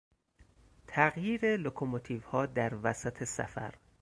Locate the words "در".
2.45-2.73